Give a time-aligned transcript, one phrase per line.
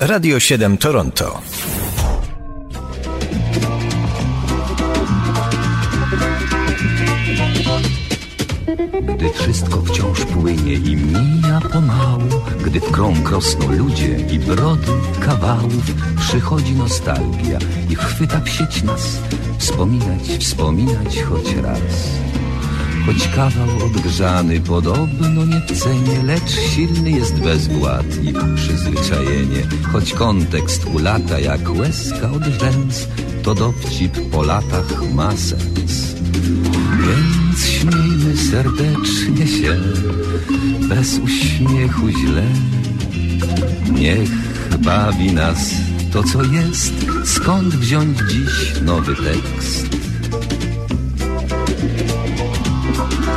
[0.00, 1.40] Radio 7 Toronto.
[9.16, 12.22] Gdy wszystko wciąż płynie i mija pomału,
[12.64, 15.84] gdy w krąg rosną ludzie i brody kawałów,
[16.20, 17.58] przychodzi nostalgia
[17.90, 19.18] i chwyta w sieć nas,
[19.58, 22.10] wspominać, wspominać choć raz.
[23.06, 29.62] Choć kawał odgrzany podobno nie w cenie, lecz silny jest bezwład i przyzwyczajenie.
[29.92, 33.08] Choć kontekst ulata jak łezka od rzęs,
[33.42, 36.16] to dowcip po latach ma sens.
[37.00, 39.76] Więc śmiejmy serdecznie się,
[40.88, 42.44] bez uśmiechu źle.
[43.92, 44.30] Niech
[44.78, 45.74] bawi nas
[46.12, 49.96] to, co jest, skąd wziąć dziś nowy tekst.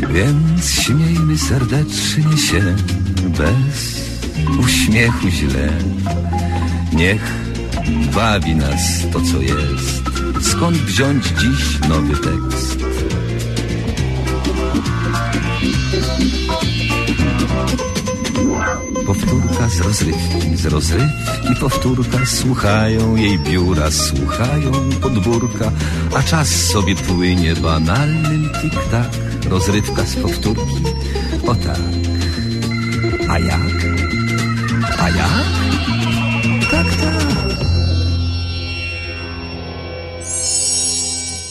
[0.00, 2.76] Więc śmiejmy serdecznie się,
[3.38, 4.06] bez
[4.58, 5.72] uśmiechu źle.
[6.92, 7.32] Niech
[8.14, 8.80] bawi nas
[9.12, 10.02] to, co jest.
[10.40, 12.78] Skąd wziąć dziś nowy tekst?
[19.06, 25.72] Powtórka z rozrywki, z rozrywki powtórka Słuchają jej biura, słuchają podwórka
[26.16, 30.82] A czas sobie płynie banalnym tik-tak Rozrywka z powtórki,
[31.46, 31.78] o tak
[33.28, 33.60] A jak?
[34.98, 35.46] A jak?
[36.70, 37.16] Tak, tak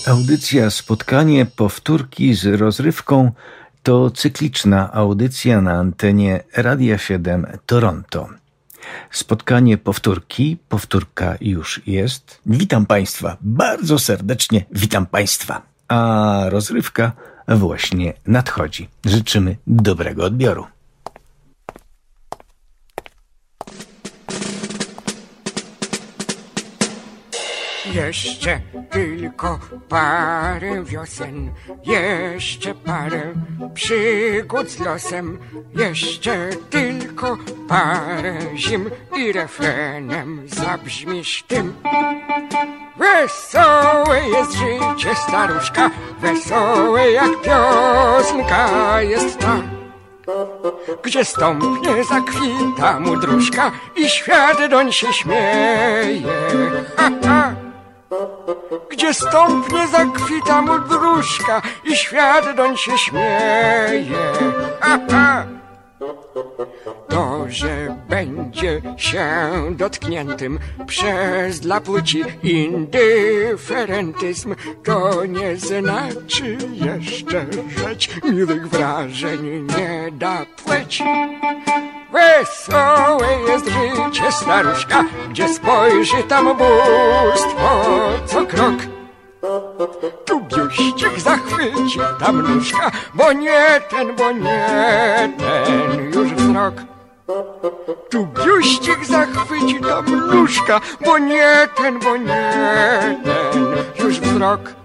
[0.08, 3.32] Audycja Spotkanie Powtórki z rozrywką
[3.84, 8.30] to cykliczna audycja na antenie Radia 7 Toronto.
[9.12, 12.40] Spotkanie powtórki, powtórka już jest.
[12.46, 15.62] Witam Państwa, bardzo serdecznie witam Państwa.
[15.88, 17.12] A rozrywka
[17.48, 18.88] właśnie nadchodzi.
[19.06, 20.66] Życzymy dobrego odbioru.
[27.96, 31.52] Jeszcze tylko parę wiosen,
[31.86, 33.34] jeszcze parę
[33.74, 35.40] przygód z losem,
[35.76, 37.38] jeszcze tylko
[37.70, 41.74] parę zim i refrenem zabrzmisz tym.
[42.98, 45.92] Wesołe jest życie staruszka,
[46.22, 49.62] wesołe jak piosenka jest ta.
[51.04, 56.22] Gdzie stąpnie zakwita mu dróżka i świat doń się śmieje.
[56.98, 57.55] Ha, ha.
[58.90, 60.74] Gdzie stąpnie zakwita mu
[61.86, 64.34] i świat doń się śmieje.
[67.10, 69.28] To, że będzie się
[69.72, 77.46] dotkniętym przez dla płci indyferentyzm, to nie znaczy jeszcze
[77.78, 81.04] rzeć miłych wrażeń nie da płeć.
[82.12, 87.84] Wesołe jest życie staruszka, gdzie spojrzy tam bóstwo
[88.26, 88.76] co krok.
[90.26, 96.74] Tu biuścik zachwyci tam nóżka, bo nie ten, bo nie ten już wzrok.
[98.10, 102.52] Tu biuścik zachwyci tam nóżka, bo nie ten, bo nie
[103.54, 103.66] ten
[104.06, 104.85] już wzrok.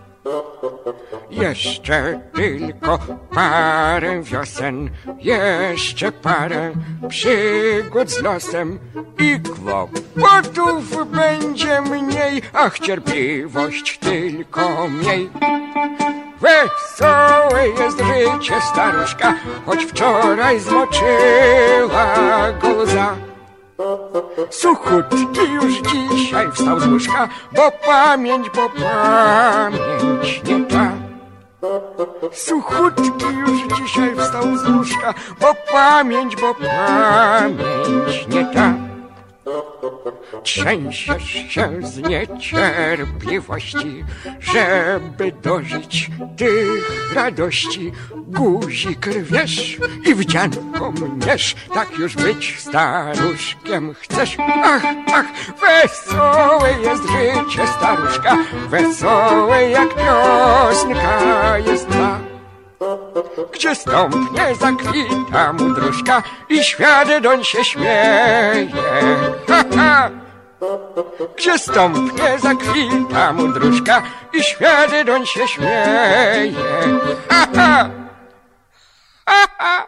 [1.30, 2.98] Jeszcze tylko
[3.34, 6.72] parę wiosen, jeszcze parę
[7.08, 8.78] przygód z losem
[9.18, 15.30] i kłopotów będzie mniej, ach cierpliwość tylko miej.
[16.40, 19.34] Wesołe jest życie staruszka,
[19.66, 23.29] choć wczoraj zmoczyła go łza.
[24.50, 30.92] Suchutki już dzisiaj wstał z łóżka, bo pamięć, bo pamięć nie ta.
[32.32, 38.89] Suchutki już dzisiaj wstał z łóżka, bo pamięć, bo pamięć nie ta.
[40.42, 44.04] Trzęsiesz się z niecierpliwości,
[44.40, 47.92] żeby dożyć tych radości.
[48.16, 49.76] Guzik rwiesz
[50.06, 54.36] i wdzianką mniesz, tak już być staruszkiem chcesz.
[54.64, 54.82] Ach,
[55.12, 55.26] ach,
[55.60, 58.36] wesołe jest życie staruszka,
[58.68, 61.88] wesołe jak piosenka jest.
[63.52, 68.68] Gdzie stąpnie zakwita mu dróżka i świat doń się śmieje.
[69.48, 70.10] Ha, ha!
[71.36, 76.52] Gdzie stąpnie zakwita mu dróżka i świat doń się śmieje.
[77.28, 77.90] Ha, ha!
[79.26, 79.86] Ha, ha!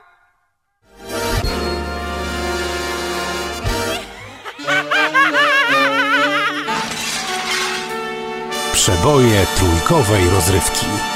[8.73, 11.12] Przeboje trójkowej rozrywki.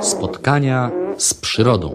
[0.00, 1.94] Spotkania z przyrodą.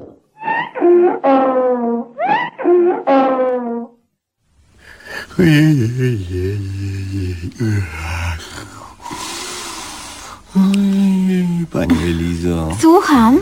[11.72, 13.40] Pani Elizo, Słucham.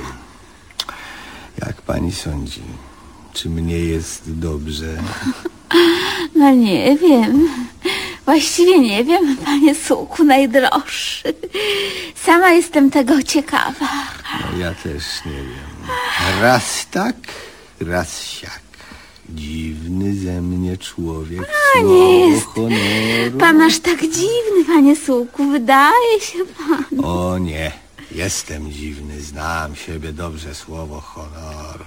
[1.65, 2.61] jak pani sądzi,
[3.33, 4.97] czy mnie jest dobrze?
[6.35, 7.49] No nie wiem.
[8.29, 11.33] Właściwie nie wiem, panie sułku najdroższy.
[12.25, 13.89] Sama jestem tego ciekawa.
[14.51, 15.89] No ja też nie wiem.
[16.41, 17.15] Raz tak,
[17.81, 18.59] raz siak.
[19.29, 21.39] Dziwny ze mnie człowiek,
[21.75, 22.45] nie słowo jest.
[22.45, 23.39] honoru.
[23.39, 25.51] Pan aż tak dziwny, panie sułku.
[25.51, 27.05] Wydaje się pan.
[27.05, 27.71] O nie,
[28.11, 31.85] jestem dziwny, znam siebie dobrze, słowo honoru.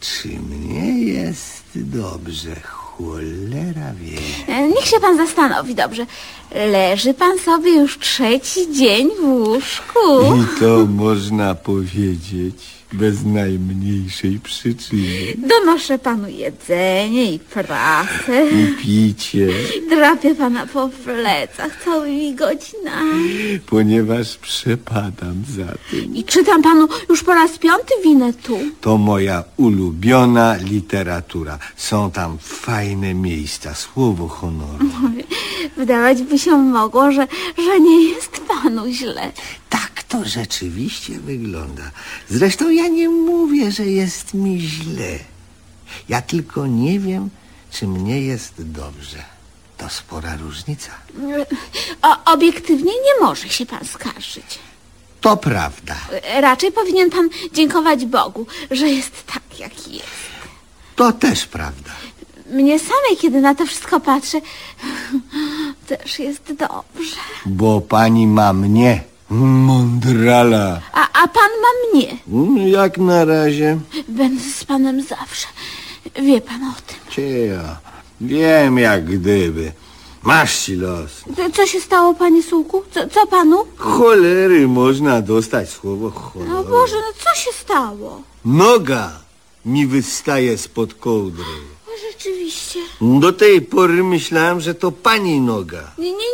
[0.00, 2.56] Czy mnie jest dobrze?
[3.00, 4.18] Cholera wie.
[4.54, 6.06] E, Niech się pan zastanowi dobrze.
[6.54, 9.98] Leży pan sobie już trzeci dzień w łóżku.
[10.36, 15.34] I to można powiedzieć bez najmniejszej przyczyny.
[15.38, 18.46] Donoszę panu jedzenie i pracę.
[18.50, 19.48] I picie,
[19.90, 23.58] Drapię pana po plecach całymi godzinami.
[23.66, 26.16] ponieważ przepadam za tym.
[26.16, 28.58] I czytam panu już po raz piąty winę tu.
[28.80, 31.58] To moja ulubiona literatura.
[31.76, 34.86] Są tam fajne miejsca, słowo honoru.
[35.76, 37.26] Wydawać by się mogło, że,
[37.64, 39.32] że nie jest panu źle.
[40.10, 41.90] To rzeczywiście wygląda.
[42.28, 45.18] Zresztą ja nie mówię, że jest mi źle.
[46.08, 47.30] Ja tylko nie wiem,
[47.70, 49.24] czy mnie jest dobrze.
[49.76, 50.90] To spora różnica.
[52.02, 54.58] O, obiektywnie nie może się pan skarżyć.
[55.20, 55.96] To prawda.
[56.40, 60.30] Raczej powinien pan dziękować Bogu, że jest tak, jaki jest.
[60.96, 61.90] To też prawda.
[62.46, 64.40] Mnie samej, kiedy na to wszystko patrzę,
[65.86, 67.16] też jest dobrze.
[67.46, 70.80] Bo pani ma mnie, mądrala.
[70.92, 71.68] A, a pan ma
[71.98, 72.16] mnie.
[72.28, 73.78] Mm, Jak na razie.
[74.08, 75.46] Będę z panem zawsze.
[76.22, 76.96] Wie pan o tym.
[77.10, 77.76] Cia,
[78.20, 79.72] wiem jak gdyby.
[80.22, 81.10] Masz ci los.
[81.56, 82.82] Co- się stało, panie Sułku?
[82.94, 83.64] Co, co panu?
[83.76, 86.66] Cholery można dostać słowo O honor.
[86.68, 88.22] Boże, no co się stało?
[88.44, 89.10] Noga
[89.64, 91.44] mi wystaje spod kołdry.
[91.88, 92.78] O, rzeczywiście.
[93.00, 95.82] Do tej pory myślałem, że to pani noga.
[95.98, 96.26] Nie, nie,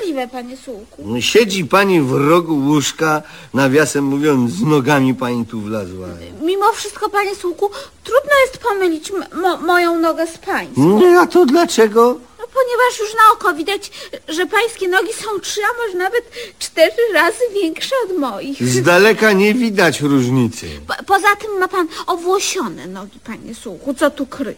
[0.00, 1.20] niemożliwe, panie Sułku.
[1.20, 3.22] Siedzi pani w rogu łóżka,
[3.54, 6.08] nawiasem mówiąc, z nogami pani tu wlazła.
[6.42, 7.70] Mimo wszystko, panie Sułku,
[8.10, 9.12] trudno jest pomylić
[9.42, 11.00] mo- moją nogę z pańską.
[11.00, 12.18] No, a to dlaczego?
[12.38, 13.90] No, ponieważ już na oko widać,
[14.28, 16.24] że pańskie nogi są trzy, a może nawet
[16.58, 18.62] cztery razy większe od moich.
[18.68, 20.66] Z daleka nie widać różnicy.
[20.86, 24.56] Po, poza tym ma pan owłosione nogi, panie Sułku, co tu kryć?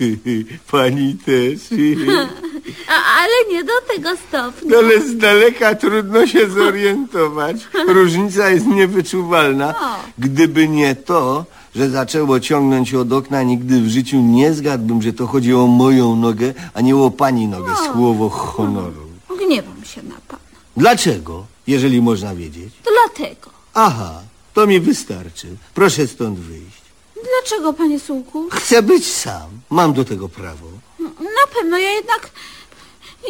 [0.72, 1.60] pani też.
[3.20, 4.70] Ale nie do tego stopnia.
[4.70, 7.56] No, Ale z daleka trudno się zorientować.
[7.88, 9.74] Różnica jest niewyczuwalna.
[9.80, 9.96] O.
[10.18, 11.44] Gdyby nie to,
[11.76, 12.65] że zaczęło ciągnąć
[13.00, 16.96] od okna, nigdy w życiu nie zgadłbym, że to chodzi o moją nogę, a nie
[16.96, 17.72] o pani nogę.
[17.92, 19.06] Słowo honoru.
[19.38, 20.42] Gniewam się na pana.
[20.76, 22.72] Dlaczego, jeżeli można wiedzieć?
[22.82, 23.50] Dlatego.
[23.74, 24.20] Aha,
[24.54, 25.56] to mi wystarczy.
[25.74, 26.82] Proszę stąd wyjść.
[27.14, 28.48] Dlaczego, panie Sułku?
[28.50, 29.48] Chcę być sam.
[29.70, 30.66] Mam do tego prawo.
[31.18, 32.30] Na pewno ja jednak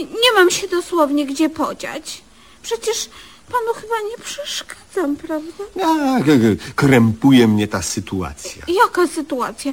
[0.00, 2.22] nie mam się dosłownie gdzie podziać.
[2.62, 3.08] Przecież
[3.46, 5.64] panu chyba nie przeszkadzam, prawda?
[5.84, 8.62] A, k- k- krępuje mnie ta sytuacja.
[8.84, 9.72] Jaka sytuacja,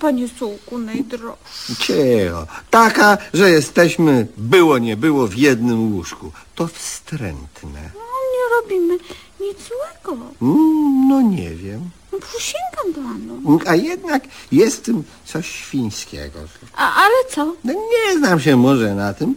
[0.00, 1.76] panie Sułku najdroższy?
[1.80, 6.32] Cieo, taka, że jesteśmy, było nie było, w jednym łóżku.
[6.54, 7.80] To wstrętne.
[7.94, 8.00] No,
[8.32, 8.98] nie robimy
[9.40, 10.22] nic złego.
[10.42, 11.90] Mm, No nie wiem.
[12.12, 13.58] No, przysięgam panu.
[13.66, 14.22] A jednak
[14.52, 16.38] jest w tym coś świńskiego.
[16.76, 17.54] A, ale co?
[17.64, 19.34] No nie znam się może na tym,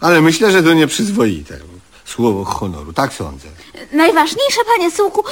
[0.00, 1.58] ale myślę, że to nieprzyzwoite.
[2.06, 3.48] Słowo honoru, tak sądzę.
[3.92, 5.22] Najważniejsze, panie Sułku,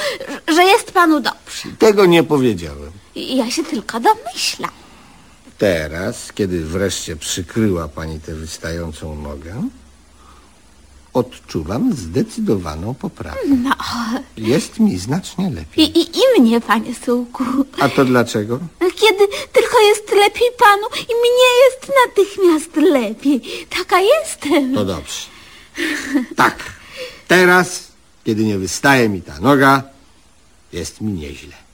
[0.47, 1.69] że jest panu dobrze.
[1.79, 2.91] Tego nie powiedziałem.
[3.15, 4.71] Ja się tylko domyślam.
[5.57, 9.63] Teraz, kiedy wreszcie przykryła pani tę wystającą nogę,
[11.13, 13.37] odczuwam zdecydowaną poprawę.
[13.63, 13.75] No,
[14.37, 15.85] Jest mi znacznie lepiej.
[15.97, 17.43] i, i, i mnie, panie Sułku.
[17.79, 18.59] A to dlaczego?
[18.79, 23.41] Kiedy tylko jest lepiej panu i mnie jest natychmiast lepiej.
[23.79, 24.71] Taka jestem.
[24.71, 25.34] No dobrze.
[26.35, 26.55] Tak,
[27.27, 27.87] teraz,
[28.23, 29.83] kiedy nie wystaje mi ta noga,
[30.73, 31.65] jest mi nieźle.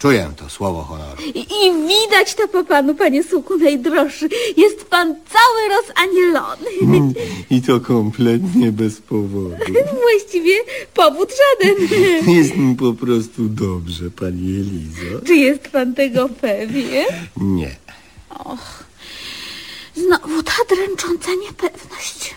[0.00, 1.22] Czuję to słowo honoru.
[1.22, 4.28] I, I widać to po panu, panie suku najdroższy.
[4.56, 7.14] Jest pan cały rozanielony.
[7.50, 9.56] I to kompletnie bez powodu.
[10.02, 10.54] Właściwie
[10.94, 11.88] powód żaden.
[12.36, 15.26] Jest mi po prostu dobrze, pani Elizo.
[15.26, 17.06] Czy jest pan tego pewien?
[17.36, 17.76] Nie.
[19.96, 22.34] Znowu ta dręcząca niepewność.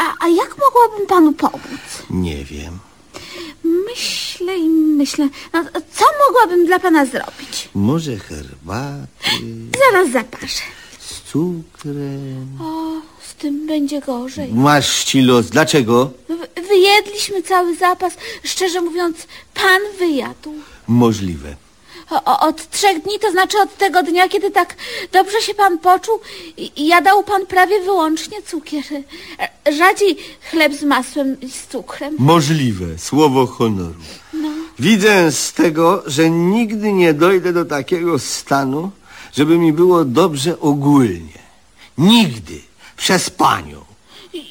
[0.00, 1.80] A, a jak mogłabym panu pomóc?
[2.10, 2.78] Nie wiem.
[3.64, 5.28] Myślę i myślę.
[5.52, 5.64] No,
[5.94, 7.68] co mogłabym dla pana zrobić?
[7.74, 9.06] Może herbaty
[9.92, 10.62] Zaraz zaparzę.
[11.00, 12.48] z cukrem.
[12.60, 12.90] O,
[13.28, 14.52] z tym będzie gorzej.
[14.52, 15.46] Masz ci los.
[15.46, 16.10] Dlaczego?
[16.28, 18.12] Wy- Wyjedliśmy cały zapas.
[18.44, 19.16] Szczerze mówiąc,
[19.54, 20.54] pan wyjadł.
[20.88, 21.56] Możliwe.
[22.10, 24.76] O, od trzech dni, to znaczy od tego dnia, kiedy tak
[25.12, 26.20] dobrze się pan poczuł,
[26.76, 28.84] jadał pan prawie wyłącznie cukier.
[29.72, 30.16] Rzadziej
[30.50, 32.16] chleb z masłem i z cukrem.
[32.18, 32.98] Możliwe.
[32.98, 33.94] Słowo honoru.
[34.78, 38.90] Widzę z tego, że nigdy nie dojdę do takiego stanu,
[39.32, 41.40] żeby mi było dobrze ogólnie.
[41.98, 42.60] Nigdy.
[42.96, 43.84] Przez panią.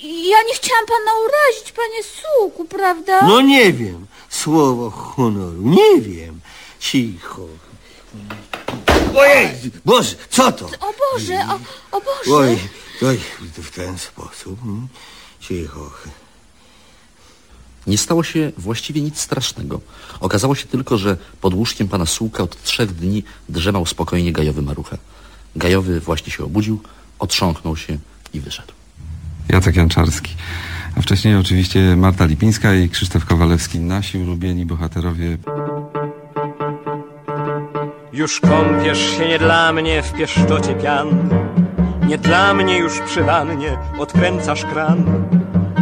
[0.03, 3.27] Ja nie chciałam pana urazić, panie Suku, prawda?
[3.27, 4.05] No nie wiem.
[4.29, 5.61] Słowo honoru.
[5.61, 6.39] Nie wiem.
[6.79, 7.47] Cicho.
[9.17, 9.49] Ojej!
[9.85, 10.65] Boże, co to?
[10.65, 11.59] O Boże, o,
[11.97, 12.31] o Boże.
[12.31, 12.59] Oj,
[13.07, 13.19] oj,
[13.53, 14.59] w ten sposób.
[15.39, 15.91] Cicho.
[17.87, 19.81] Nie stało się właściwie nic strasznego.
[20.19, 24.97] Okazało się tylko, że pod łóżkiem pana Sułka od trzech dni drzemał spokojnie Gajowy Marucha.
[25.55, 26.81] Gajowy właśnie się obudził,
[27.19, 27.97] otrząknął się
[28.33, 28.73] i wyszedł.
[29.49, 30.35] Jacek Janczarski.
[30.97, 35.37] A wcześniej oczywiście Marta Lipińska i Krzysztof Kowalewski, nasi ulubieni bohaterowie.
[38.19, 41.29] Już kąpiesz się nie dla mnie w pieszczocie pian.
[42.07, 45.03] Nie dla mnie już przy wannie odkręcasz kran.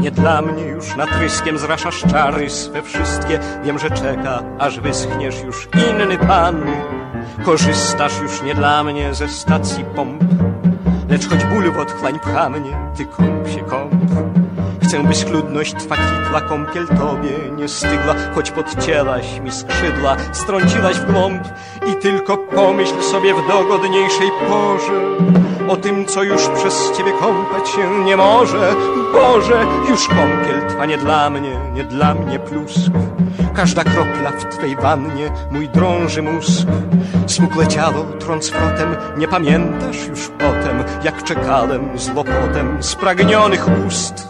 [0.02, 3.40] Nie dla mnie już nad tryskiem zraszasz czary swe wszystkie.
[3.64, 6.66] Wiem, że czeka, aż wyschniesz już inny pan.
[7.46, 10.37] Korzystasz już nie dla mnie ze stacji pomp
[11.10, 13.94] Lecz choć ból w otchłań pcha mnie, ty kąp się kąp
[14.84, 21.12] Chcę, by schludność twa kwitła kąpiel tobie nie stygła, choć podcięłaś mi skrzydła, strąciłaś w
[21.12, 21.44] głąb
[21.92, 25.18] i tylko pomyśl sobie w dogodniejszej porze
[25.70, 28.74] o tym, co już przez ciebie kąpać się nie może.
[29.14, 32.92] Boże, już kąpiel twa nie dla mnie, nie dla mnie plusk.
[33.58, 36.68] Każda kropla w twej wannie mój drąży mózg.
[37.28, 44.28] Smukłe ciało trąc frotem, nie pamiętasz już potem, jak czekałem z łopotem spragnionych ust.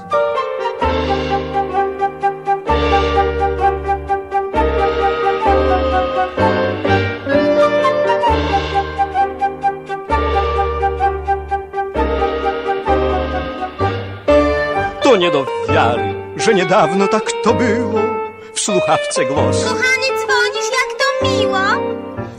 [15.03, 18.26] To nie do wiary, że niedawno tak to było.
[18.71, 19.63] Słuchawce głos.
[19.63, 21.57] Kochany, dzwonisz, jak to miło.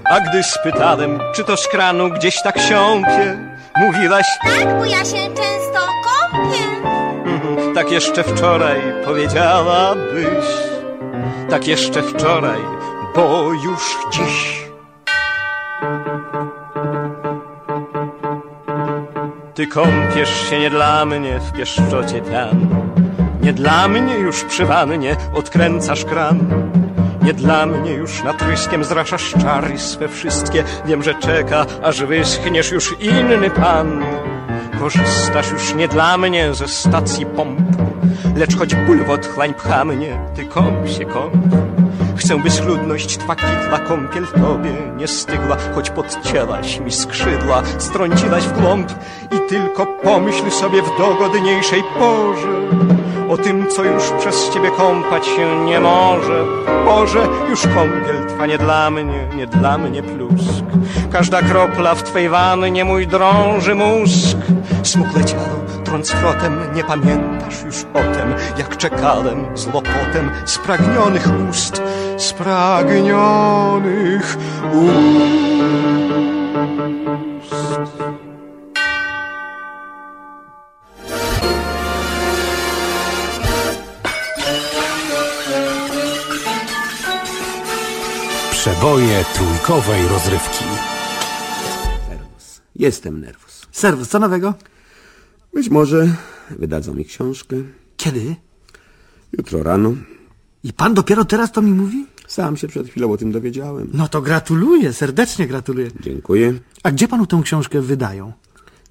[0.05, 3.39] A gdy spytałem, czy to z kranu gdzieś tak siąpie,
[3.77, 6.89] mówiłaś, Tak, bo ja się często kąpię.
[7.27, 10.45] "Mhm, tak jeszcze wczoraj powiedziałabyś.
[11.51, 12.61] Tak jeszcze wczoraj,
[13.15, 14.59] bo już dziś.
[19.55, 22.88] Ty kąpiesz się nie dla mnie w pieszczocie pian.
[23.43, 26.39] Nie dla mnie już przy wannie odkręcasz kran.
[27.23, 30.65] Nie dla mnie już nad ryskiem zraszasz czary swe wszystkie.
[30.87, 34.03] Wiem, że czeka, aż wyschniesz już inny pan.
[34.81, 37.61] Korzystasz już nie dla mnie ze stacji pomp.
[38.37, 41.35] Lecz choć ból w otchłań pcha mnie, ty kąp się kąp.
[42.17, 48.61] Chcę, by schludność twa kwitła kąpiel tobie nie stygła, choć podcięłaś mi skrzydła, strąciłaś w
[48.61, 48.93] głąb
[49.37, 52.98] i tylko pomyśl sobie w dogodniejszej porze
[53.31, 56.45] o tym, co już przez ciebie kąpać się nie może.
[56.85, 60.65] Boże, już kąpiel twa nie dla mnie, nie dla mnie plusk.
[61.13, 64.37] Każda kropla w twej wannie mój drąży mózg.
[64.83, 71.83] Smukłe ciało trąc frotem, nie pamiętasz już o tem, jak czekałem z łopotem spragnionych ust,
[72.17, 73.09] spragnionych
[74.73, 76.08] ust.
[88.89, 90.65] Przeboje trójkowej rozrywki.
[92.09, 92.61] Nerwus.
[92.77, 93.67] Jestem nerwus.
[93.73, 94.55] Serwus, co nowego?
[95.55, 96.09] Być może
[96.51, 97.57] wydadzą mi książkę.
[97.97, 98.37] Kiedy?
[99.39, 99.95] Jutro rano.
[100.65, 102.07] I pan dopiero teraz to mi mówi?
[102.27, 103.91] Sam się przed chwilą o tym dowiedziałem.
[103.93, 105.91] No to gratuluję, serdecznie gratuluję.
[106.01, 106.55] Dziękuję.
[106.83, 108.33] A gdzie panu tę książkę wydają?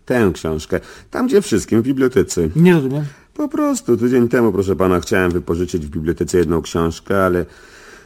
[0.05, 0.79] Tę książkę.
[1.11, 2.49] Tam, gdzie wszystkim w bibliotece.
[2.55, 3.05] Nie rozumiem.
[3.33, 7.45] Po prostu tydzień temu, proszę pana, chciałem wypożyczyć w bibliotece jedną książkę, ale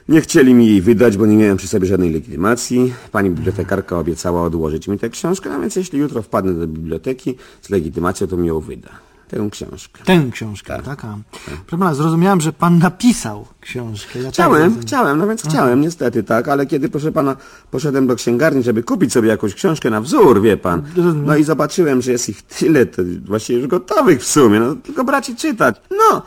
[0.10, 2.94] nie chcieli mi jej wydać, bo nie miałem przy sobie żadnej legitymacji.
[3.12, 7.70] Pani bibliotekarka obiecała odłożyć mi tę książkę, a więc jeśli jutro wpadnę do biblioteki z
[7.70, 8.90] legitymacją, to mi ją wyda.
[9.28, 10.04] Tę książkę.
[10.06, 11.06] Tę książkę, tak?
[11.06, 11.18] a.
[11.68, 14.20] Proszę pana, zrozumiałem, że pan napisał książkę.
[14.20, 14.82] Ja tak Chciałem, rozumiem.
[14.82, 17.36] chciałem, no więc chciałem, niestety, tak, ale kiedy, proszę pana,
[17.72, 20.84] poszedłem do księgarni, żeby kupić sobie jakąś książkę na wzór, wie pan,
[21.26, 25.04] no i zobaczyłem, że jest ich tyle, to właściwie już gotowych w sumie, no tylko
[25.04, 25.82] brać i czytać.
[25.92, 26.22] No,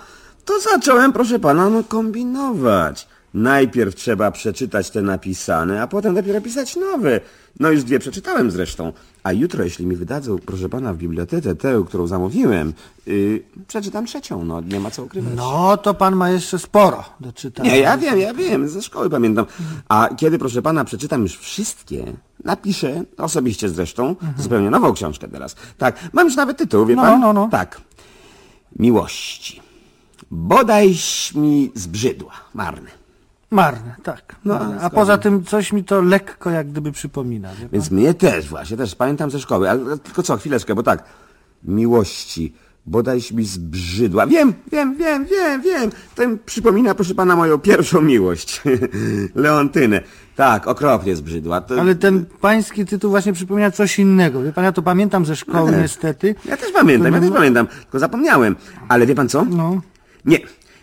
[0.44, 3.08] to zacząłem, proszę pana, no kombinować.
[3.34, 7.20] Najpierw trzeba przeczytać te napisane, a potem dopiero pisać nowe.
[7.60, 8.92] No już dwie przeczytałem zresztą.
[9.22, 12.72] A jutro, jeśli mi wydadzą, proszę pana, w bibliotece tę, którą zamówiłem,
[13.06, 15.32] yy, przeczytam trzecią, no nie ma co ukrywać.
[15.36, 17.70] No, to pan ma jeszcze sporo do czytania.
[17.70, 19.46] Nie, ja wiem, ja wiem, ze szkoły pamiętam.
[19.88, 22.12] A kiedy, proszę pana, przeczytam już wszystkie,
[22.44, 25.56] napiszę, osobiście zresztą, zupełnie nową książkę teraz.
[25.78, 27.20] Tak, mam już nawet tytuł, wie No, pan?
[27.20, 27.48] no, no.
[27.50, 27.80] Tak.
[28.78, 29.60] Miłości.
[30.30, 33.03] Bodajś mi zbrzydła, marne.
[33.54, 34.36] Marne, tak.
[34.44, 34.66] No, marne.
[34.66, 34.90] A zgadzam.
[34.90, 37.50] poza tym coś mi to lekko jak gdyby przypomina.
[37.72, 41.04] Więc mnie też właśnie, też pamiętam ze szkoły, ale tylko co, chwileczkę, bo tak,
[41.64, 42.54] miłości,
[42.86, 44.26] bodajś mi zbrzydła.
[44.26, 45.90] Wiem, wiem, wiem, wiem, wiem.
[46.14, 48.62] To mi przypomina, proszę pana, moją pierwszą miłość.
[49.34, 50.00] Leontynę.
[50.36, 51.60] Tak, okropnie zbrzydła.
[51.60, 51.80] To...
[51.80, 54.42] Ale ten pański tytuł właśnie przypomina coś innego.
[54.42, 55.78] Wie pan, ja to pamiętam ze szkoły Nie.
[55.78, 56.34] niestety.
[56.44, 58.56] Ja też pamiętam, ja też pamiętam, tylko zapomniałem.
[58.88, 59.44] Ale wie pan co?
[59.44, 59.80] No.
[60.24, 60.38] Nie,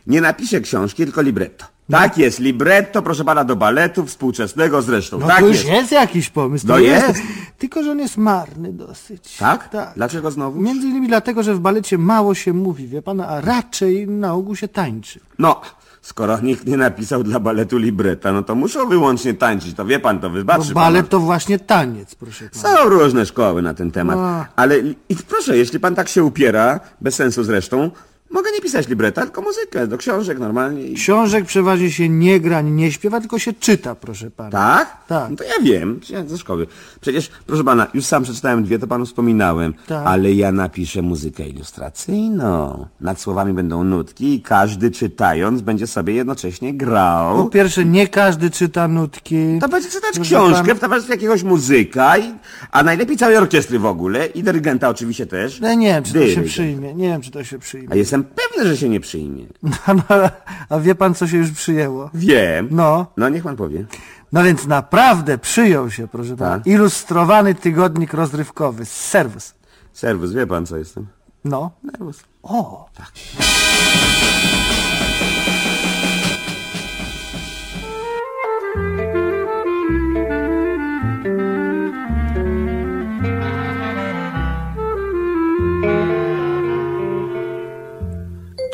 [0.07, 1.65] nie napiszę książki, tylko libretto.
[1.91, 5.19] Tak jest, libretto, proszę pana, do baletu współczesnego zresztą.
[5.19, 5.67] No tak to już jest.
[5.69, 5.91] jest.
[5.91, 6.67] jakiś pomysł.
[6.67, 7.19] No to jest.
[7.57, 9.37] Tylko, że on jest marny dosyć.
[9.37, 9.69] Tak?
[9.69, 9.91] Tak.
[9.95, 10.61] Dlaczego znowu?
[10.61, 14.55] Między innymi dlatego, że w balecie mało się mówi, wie pan, a raczej na ogół
[14.55, 15.19] się tańczy.
[15.39, 15.61] No,
[16.01, 20.19] skoro nikt nie napisał dla baletu libretta, no to muszą wyłącznie tańczyć, to wie pan,
[20.19, 21.09] to Bo wybaczy balet pan.
[21.09, 22.77] to właśnie taniec, proszę pana.
[22.77, 24.45] Są różne szkoły na ten temat, No.
[24.55, 24.79] ale
[25.09, 27.91] i proszę, jeśli pan tak się upiera, bez sensu zresztą,
[28.31, 30.83] mogę nie pisać libretta, tylko muzykę, do książek normalnie.
[30.83, 30.93] I...
[30.95, 34.49] Książek przeważnie się nie gra, ani nie śpiewa, tylko się czyta, proszę pana.
[34.51, 34.97] Tak?
[35.07, 35.29] Tak.
[35.29, 36.67] No to ja wiem, ja ze szkoły.
[37.01, 40.07] Przecież, proszę pana, już sam przeczytałem dwie, to panu wspominałem, Tak.
[40.07, 42.85] ale ja napiszę muzykę ilustracyjną.
[43.01, 47.43] Nad słowami będą nutki i każdy czytając będzie sobie jednocześnie grał.
[47.43, 49.35] Po pierwsze, nie każdy czyta nutki.
[49.61, 50.75] To będzie czytać Proszę książkę pana.
[50.75, 52.33] w towarzystwie jakiegoś muzyka, i,
[52.71, 55.59] a najlepiej całej orkiestry w ogóle i dyrygenta oczywiście też.
[55.59, 56.47] Ja nie wiem, czy to się Dyrygent.
[56.47, 56.93] przyjmie.
[56.93, 57.87] Nie wiem, czy to się przyjmie.
[57.91, 59.45] A jestem pewny, że się nie przyjmie.
[59.87, 60.29] No, no,
[60.69, 62.09] a wie pan, co się już przyjęło?
[62.13, 62.67] Wiem.
[62.71, 63.05] No.
[63.17, 63.85] No niech pan powie.
[64.31, 66.67] No więc naprawdę przyjął się, proszę pana, Tak.
[66.67, 69.53] ilustrowany tygodnik rozrywkowy, serwus.
[69.93, 71.07] Serwus, wie pan co jestem?
[71.45, 71.71] No.
[71.91, 72.23] Serwus.
[72.43, 72.89] O,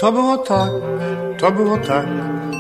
[0.08, 0.72] To było tak,
[1.40, 2.06] to było tak,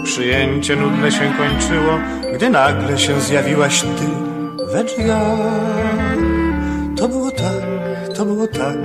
[0.03, 1.99] przyjęcie nudne się kończyło,
[2.35, 4.07] gdy nagle się zjawiłaś ty
[4.73, 5.21] we drzwiach.
[6.97, 7.63] To było tak,
[8.15, 8.77] to było tak,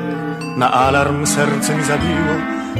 [0.56, 2.34] na alarm serce mi zabiło,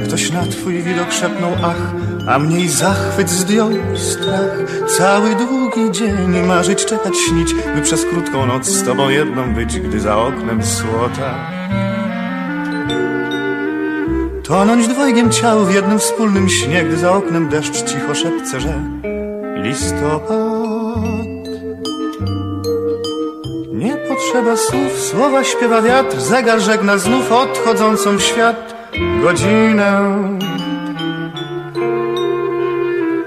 [0.05, 1.93] ktoś na twój widok szepnął ach,
[2.27, 4.87] a mnie i zachwyt zdjął strach.
[4.97, 9.99] Cały długi dzień marzyć, czekać, śnić, by przez krótką noc z tobą jedną być, gdy
[9.99, 11.51] za oknem słota.
[14.53, 18.73] Tonąć dwojgiem ciał w jednym wspólnym śnie, gdy za oknem deszcz cicho szepce, że
[19.55, 20.29] listopad.
[23.71, 28.89] Nie potrzeba słów, słowa śpiewa wiatr, zegar żegna znów odchodzącą w świat
[29.23, 30.17] godzinę.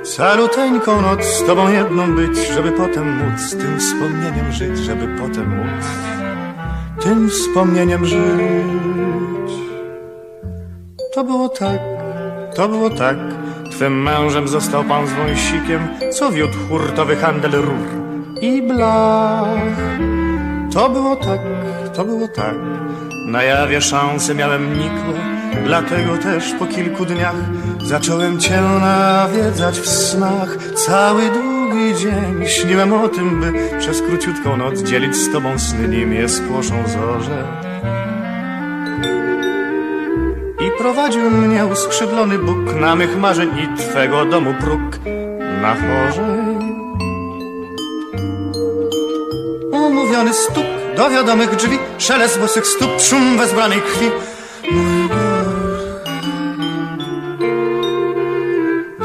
[0.02, 5.86] Saluteńką noc z tobą jedną być, żeby potem móc tym wspomnieniem żyć, żeby potem móc
[7.02, 9.65] tym wspomnieniem żyć.
[11.16, 11.80] To było tak,
[12.54, 13.16] to było tak.
[13.72, 17.86] Twym mężem został pan z wąsikiem, co wiódł hurtowy handel rur
[18.40, 19.76] i blach.
[20.72, 21.40] To było tak,
[21.94, 22.54] to było tak.
[23.28, 25.20] Na jawie szanse miałem nikłe,
[25.64, 27.36] dlatego też po kilku dniach
[27.84, 30.56] zacząłem cię nawiedzać w snach.
[30.74, 36.12] Cały długi dzień śniłem o tym, by przez króciutką noc dzielić z tobą sny, nim
[36.12, 37.66] je spłoszą zorze.
[40.86, 44.80] Prowadził mnie uskrzydlony Bóg na mych marzeń i Twego domu próg
[45.62, 46.56] na chorzej.
[49.72, 50.64] Umówiony stuk
[50.96, 54.10] do wiadomych drzwi, szelest bosych stóp, szum wezbranej krwi.
[54.72, 55.08] Mój.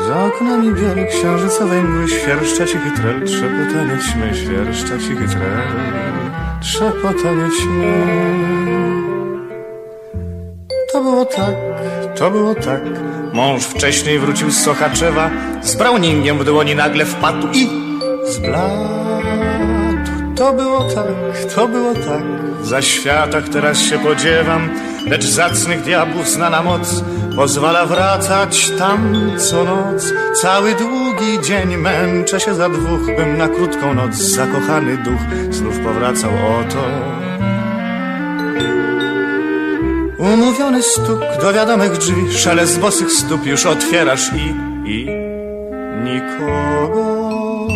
[0.08, 5.62] Za oknami białej księżycowej mgły świerszcza cichy trel, trzepotanie ćmy, świerszcza cichy trel,
[6.62, 8.62] trzepotanie ćmy.
[10.94, 11.71] To było tak,
[12.22, 12.82] to było tak.
[13.34, 15.30] Mąż wcześniej wrócił z Sochaczewa,
[15.62, 17.70] z Browningiem w dłoni nagle wpadł i
[18.26, 18.92] zbladł.
[20.36, 22.24] To było tak, to było tak.
[22.62, 24.70] W zaświatach teraz się podziewam,
[25.08, 27.04] lecz zacnych diabłów znana moc
[27.36, 30.14] pozwala wracać tam co noc.
[30.42, 36.32] Cały długi dzień męczę się za dwóch, bym na krótką noc zakochany duch znów powracał
[36.60, 37.31] oto.
[40.22, 44.54] Umówiony stuk do wiadomych drzwi, szelest bosych stóp już otwierasz i,
[44.92, 45.08] i
[46.04, 47.68] nikogo.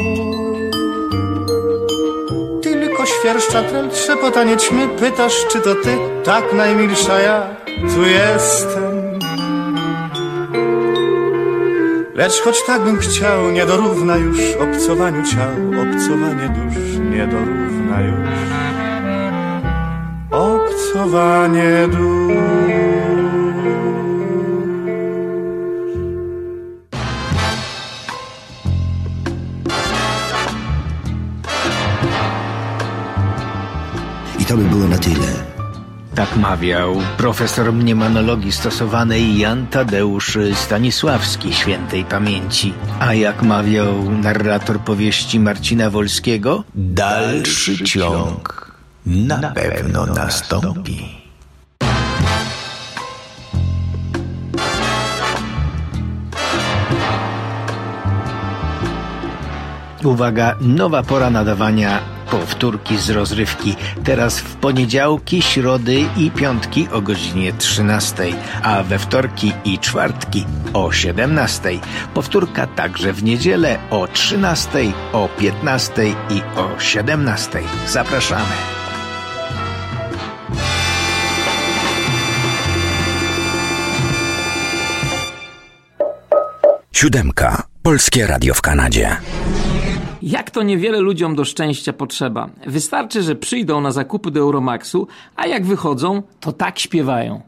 [2.64, 9.20] Tylko świerszcza trel, trzepotanie ćmy, pytasz czy to ty, tak najmilsza ja tu jestem.
[12.16, 18.55] Lecz choć tak bym chciał, nie dorówna już obcowaniu ciał, obcowanie dusz nie dorówna już.
[21.06, 22.34] Obcowanie dusz.
[34.40, 35.16] I to by było na tyle.
[36.16, 42.74] Tak mawiał profesor mniemonologii stosowanej Jan Tadeusz Stanisławski świętej pamięci.
[43.00, 48.55] A jak mawiał narrator powieści Marcina Wolskiego, dalszy ciąg
[49.06, 51.26] na pewno nastąpi.
[60.04, 62.00] Uwaga, nowa pora nadawania
[62.32, 63.76] powtórki z rozrywki.
[64.04, 68.24] Teraz w poniedziałki, środy i piątki o godzinie 13,
[68.64, 71.70] a we wtorki i czwartki o 17.
[72.14, 74.80] Powtórka także w niedzielę o 13,
[75.14, 77.60] o 15 i o 17.
[77.88, 78.75] Zapraszamy.
[86.96, 87.64] Siódemka.
[87.84, 89.18] Polskie Radio w Kanadzie.
[90.22, 92.50] Jak to niewiele ludziom do szczęścia potrzeba.
[92.68, 97.42] Wystarczy, że przyjdą na zakupy do Euromaxu, a jak wychodzą, to tak śpiewają.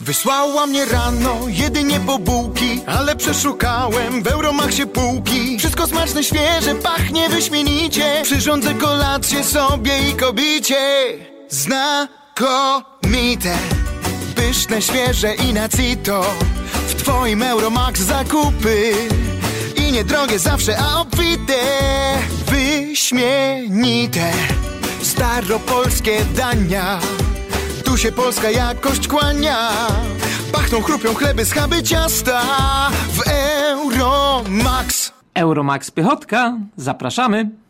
[0.00, 7.28] Wysłała mnie rano jedynie po bułki Ale przeszukałem w Euromachsie półki Wszystko smaczne, świeże, pachnie
[7.28, 10.76] wyśmienicie Przyrządzę kolację sobie i kobicie
[11.48, 13.56] Znakomite
[14.34, 16.24] Pyszne, świeże i na cito
[17.04, 18.92] twoim Euromax zakupy.
[19.76, 21.58] I niedrogie zawsze, a obfite.
[22.46, 24.32] Wyśmienite.
[25.02, 27.00] Staropolskie dania.
[27.84, 29.68] Tu się polska jakość kłania.
[30.52, 32.42] Pachną, chrupią chleby, schaby, ciasta.
[33.12, 35.12] W Euromax.
[35.34, 37.63] Euromax Piechotka, zapraszamy.